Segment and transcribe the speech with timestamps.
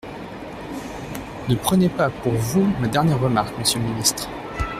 [1.47, 4.27] Ne prenez pas pour vous ma dernière remarque, monsieur le ministre.